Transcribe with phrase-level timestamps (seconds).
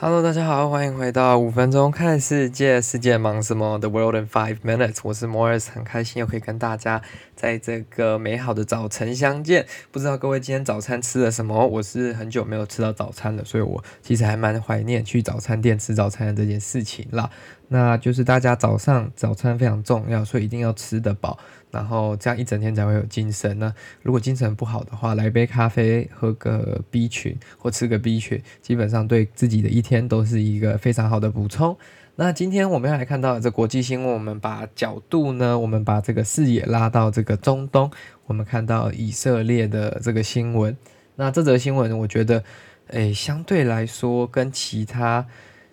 [0.00, 7.02] Hello，大家好，欢迎回到五分钟看世界，世界忙什么？The World in Five Minutes，我是 Morris，很开心又可以跟大家
[7.34, 9.66] 在这个美好的早晨相见。
[9.90, 11.66] 不知道各位今天早餐吃了什么？
[11.66, 17.28] 我是很久没有吃到早餐了，所以我其实还蛮怀念去早餐店吃早餐的这件事情啦。
[17.66, 21.36] 那就是大家早上早餐非常重要，所以一定要吃得饱，
[21.70, 23.58] 然后这样一整天才会有精神。
[23.58, 23.72] 那
[24.02, 31.76] 如果精神不好的话，来杯咖啡，喝个 B 群或吃个 B 群，基本上对自己的一天都是一个非常好的补充。
[32.16, 37.90] 那今天我们要来看到的这国际新闻，我们把角度呢，我们把这个视野拉到这个中东，
[38.26, 40.76] 我们看到以色列的这个新闻。
[41.16, 42.42] 那这则新闻，我觉得，
[42.88, 45.26] 诶，相对来说跟其他。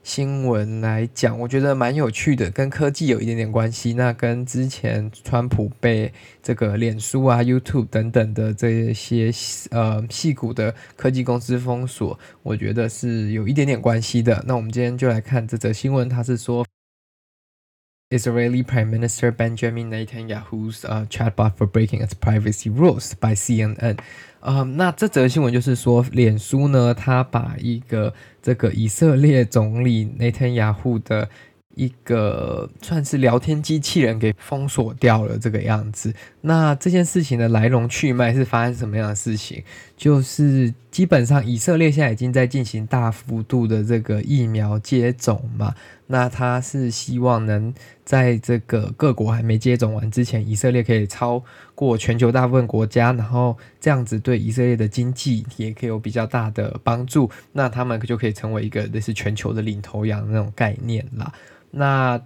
[0.05, 3.91] 新闻来讲，我觉得蛮有趣的，跟科技有一点点关系。
[3.93, 6.13] 那跟之前川普被
[6.43, 9.31] 这个脸书啊、YouTube 等等的这些
[9.71, 14.43] 呃细股的科技公司封锁，我觉得是有一点点关系的。
[14.47, 16.63] 那我们今天就来看这则新闻，它是说。
[18.09, 23.97] Israeli Prime Minister Benjamin Netanyahu's chatbot for breaking its privacy rules by CNN。
[24.41, 31.29] 呃，那这则新闻就是说，脸书呢，他把一个这个以色列总理内塔尼亚胡的。
[31.77, 36.15] 一个算是聊天机器人给封锁掉了这个样子。
[36.39, 39.61] 那这件事情的来龙去脉是发生什么样的事情？
[39.97, 45.73] 就是基本上以色列现在已经在进行大幅度的这个疫苗接种嘛。
[46.07, 57.31] 那他是希望能在这个各国还没接种完之前，以色列可以超过全球大部分国家，然后这样子对以色列的经济也可以有比较大的帮助。
[57.53, 61.33] 那他们就可以成为一个类似全球的领头羊那种概念啦。
[61.71, 62.21] 那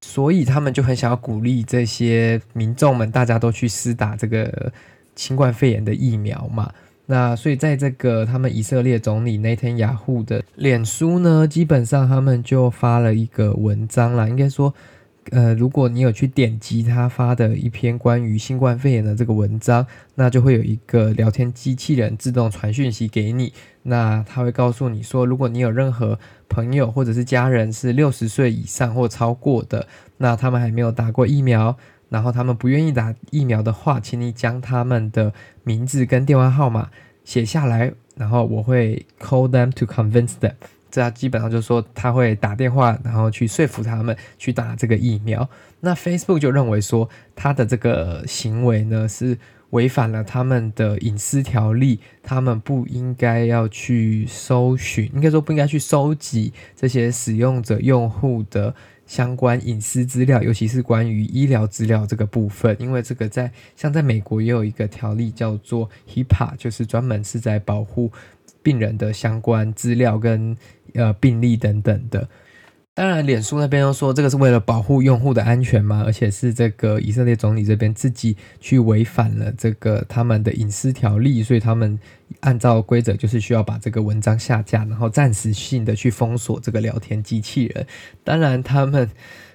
[0.00, 4.72] 所以他们就很想要鼓励这些民众们，大家都去施打这个
[5.16, 6.72] 新冠肺炎的疫苗嘛。
[7.10, 14.72] 那所以在这个他们以色列总理那天雅虎的脸书呢，基本上他们就发了一个文章啦，应该说。
[15.30, 23.52] 呃，如果你有去点击他发的一篇关于新冠肺炎的这个文章，那就会有一个聊天机器人自动传讯息给你。
[23.82, 26.18] 那他会告诉你说，如果你有任何
[26.48, 29.86] 朋友或者是家人是六十岁以上或超过的，
[30.16, 31.76] 那他们还没有打过疫苗，
[32.08, 35.32] 然后他们不愿意打疫苗的话，请你将他们的
[35.64, 36.90] 名字跟电话号码
[37.24, 40.54] 写下来，然后我会 call them to convince them。
[40.90, 45.48] 这基本上就是说，他会打电话，然后去说服他们去打这个疫苗。
[45.80, 49.36] 那 Facebook 就认为说，他的这个行为呢是
[49.70, 58.74] 违反了他们的隐私条例，他们不应该要去搜寻，应该说不应该去收集这些使用者用户的
[59.08, 68.12] 相关隐私资料，尤其是关于医疗资料这个部分，因为这个在像在美国也有一个条例叫做 HIPAA，就是专门是在保护。
[68.60, 70.54] 病人的相关资料跟
[70.92, 72.28] 呃病历等等的，
[72.98, 81.96] 当然，脸书那边又说这个是为了保护用户的安全嘛，而且是这个以色列总理这边自己去违反了这个他们的隐私条例，所以他们
[82.40, 87.86] 按照规则就是需要把这个文章下架，然后暂时性的去封锁这个聊天机器人。
[88.24, 89.08] 当然，他们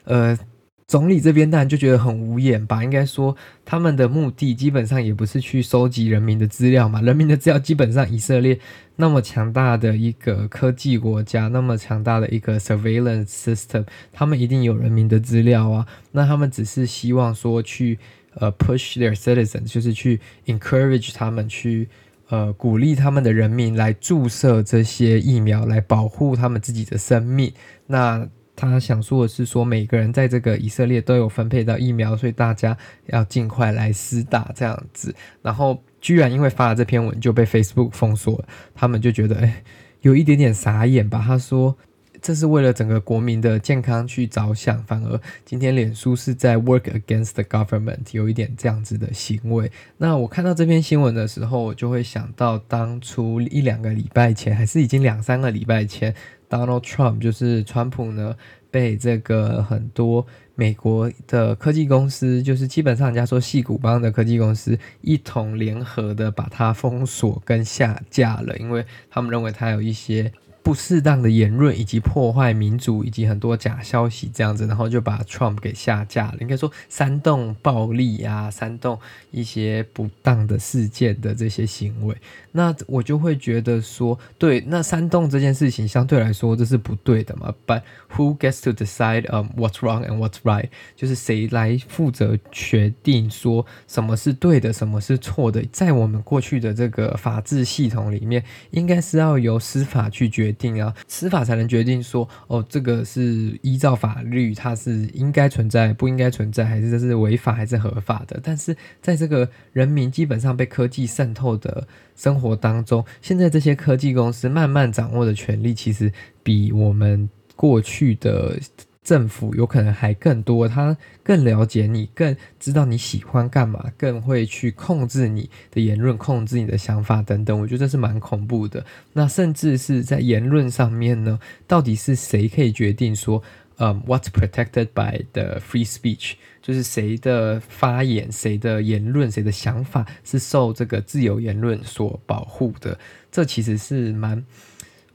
[0.05, 0.39] 呃。
[0.85, 8.59] 总理这边当然就觉得很无言吧，应该说他们的目的基本上也不是去收集人民的资料嘛，人民的资料基本上以色列
[8.97, 17.97] 那么强大的一个科技国家，那么强大的一个 surveillance system，他们一定有人民的资料啊，那他们只是希望说去
[18.35, 21.87] 呃 push their citizens，就是去 encourage 他们去
[22.29, 27.53] 呃鼓励他们的人民来注射这些疫苗，来保护他们自己的生命，
[27.87, 28.27] 那。
[28.55, 32.77] 他想说的是，说每个人在这个以色列都有分配到疫苗，所以大家
[33.07, 35.13] 要尽快来施打这样子。
[35.41, 39.63] 然后居然因为发了这篇文就被 Facebook 封锁了，他们就觉得哎，
[40.01, 41.23] 有一点点傻眼吧。
[41.25, 41.77] 他说
[42.23, 49.69] 这是为了整个国民的健康去着想，反而今天脸书是在 work against the government，有一点这样子的行为。
[49.97, 56.15] 那我看到这篇新闻的时候，我就会想到当初一两个礼拜前，还是已经两三个礼拜前。
[56.49, 58.37] Donald Trump 就是川普呢，
[58.71, 60.25] 被这个很多
[60.55, 70.31] 美国的科技公司，就是基本上人家说矽谷帮的科技公司，一同联合的把它封锁跟下架了，因为他们认为它有一些。
[70.63, 76.37] 不适当的言论，以及破坏民主，以及很多假消息这样子，然后就把 Trump 给下架了。
[76.39, 78.97] 应该说煽动暴力啊，煽动
[79.31, 82.15] 一些不当的事件的这些行为，
[82.53, 87.51] 那我就会觉得说，对，那煽动这件事情相对来说这是不对的嘛。
[87.65, 87.81] But
[88.15, 90.69] who gets to decide um what's wrong and what's right？
[90.95, 95.65] 就是谁来负责决定说什么是对的，什么是错的？
[95.71, 108.37] 在我们过去的这个法治系统里面，应该是要由司法去决决定啊，司法才能决定说，哦，这个是依照法律，它是应该存在，不应该存在，还是这是违法还是合法的？
[108.43, 116.11] 但是在这个人民基本上被科技渗透的生活当中，现在这些科技公司慢慢掌握的权力，其实
[116.41, 118.59] 比我们过去的。
[119.03, 127.59] 政府有可能还更多，他更了解你，更知道你喜欢干嘛，更会去控制你的言论，控制你的想法等等。
[127.59, 128.85] 我觉得这是蛮恐怖的。
[129.11, 131.37] 那甚至是在言论上面呢，
[131.67, 133.43] 到底是谁可以决定说，
[133.77, 136.33] 嗯，what's protected by the free speech？
[136.61, 142.97] 就是谁的发言、谁的言论、谁的想法是受这个自由言论所保护的？
[143.31, 144.45] 这其实是蛮。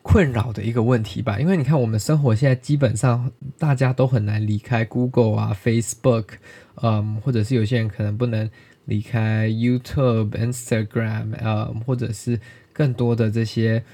[0.00, 6.24] 困扰的一个问题吧，因为你看，我们生活现在基本上大家都很难离开 Google 啊、Facebook，
[6.76, 8.48] 嗯，或者是有些人可能不能
[8.86, 12.40] 离开 YouTube、Instagram，嗯，或者是
[12.72, 13.84] 更多的这些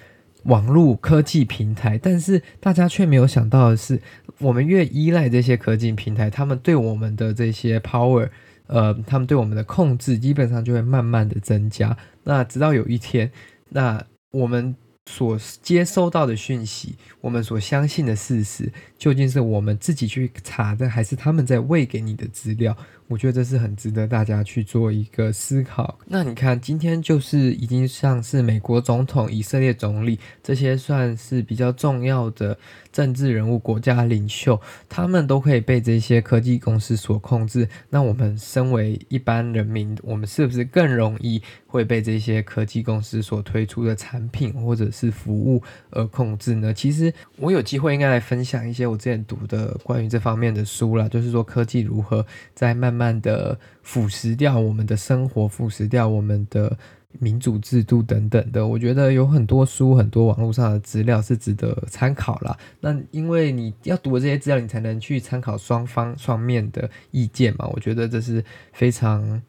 [0.45, 1.99] 网络科技平台。
[1.99, 4.01] 但是大家却没有想到的是，
[4.39, 8.29] 我们越依赖这些科技平台，他们对我们的这些 power，
[8.67, 11.97] 呃，他们对我们的控制，基本上就会慢慢的增加。
[12.23, 13.31] 那直到有一天，
[13.69, 14.75] 那我们。
[15.07, 22.75] 所接收到的讯息，我们所相信的事实，究竟是我们自己去查的，还是他们在喂给你的资料？
[23.15, 25.97] 我觉得这是很值得大家去做一个思考。
[26.05, 32.59] 那你看，今天就是已经像是美国总统、以色列总理这些算是比较重要的
[32.91, 37.69] 政治人物、国家领袖，他们都可以被这些科技公司所控制。
[37.89, 46.75] 那我们身为一般人民，我们是不是更容易会被这些科技公司所推出的产品或者是服务而控制呢？
[46.75, 52.27] 其实我有机会应该来分享一些我之前读的关于这方面的书啦，就是说科技如何
[52.57, 53.04] 在慢慢。
[53.04, 56.77] 慢慢的腐蚀掉我们的生活，腐蚀掉我们的
[57.19, 58.67] 民主制度等等的。
[58.67, 62.57] 我觉得有很多书、很多网络上的资料是值得参考啦。
[62.81, 67.69] 那因为你要读这些资料，你才能去参考双方双面的意见嘛。
[67.75, 68.43] 我觉得这是
[68.73, 69.43] 非常。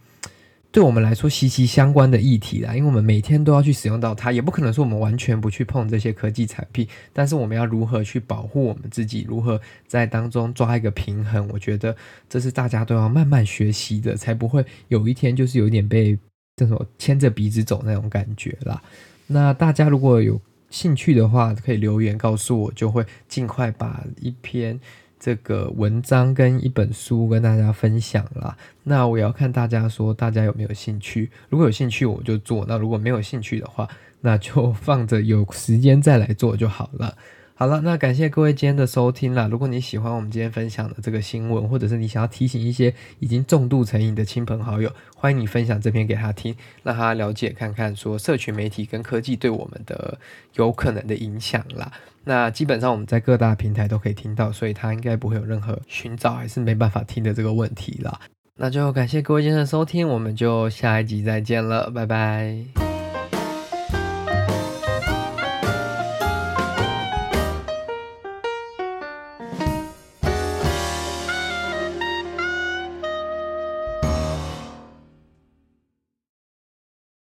[0.75, 6.85] 对我们来说息息相关的议题啦，因为我们每天都要去使用到它，也不可能说我们完全不去碰这些科技产品。
[7.13, 11.49] 但是我们要如何去保护我们自己，如何在当中抓一个平衡？
[11.53, 11.95] 我觉得
[12.27, 16.19] 这是大家都要慢慢学习的，才不会有一天就是有点被
[16.57, 18.83] 这种牵着鼻子走那种感觉啦。
[19.27, 24.77] 那大家如果有兴趣的话，可以留言告诉我，就会尽快把一篇。
[25.25, 31.31] 这个文章跟一本书跟大家分享啦，那我要看大家说大家有没有兴趣。
[31.49, 33.89] 如果有兴趣我就做，那如果没有兴趣的话，
[34.21, 37.17] 那就放着有时间再来做就好了。
[37.57, 39.47] 好了，那感谢各位今天的收听啦。
[39.49, 46.53] 如果你喜欢我们今天分享的这个新闻，或者是你想要提醒一些已经重度成瘾的亲朋好友，欢迎你分享这篇给他听，
[46.83, 50.19] 让他了解看看说社群媒体跟科技对我们的
[50.55, 51.89] 有可能的影响啦。
[52.25, 58.19] 那基本上我们在各大平台都可以听到，所以他应该不会有任何寻找还是没办法听的这个问题啦。
[58.57, 62.84] 那就感谢各位今天的收听，我们就下一集再见了，拜拜。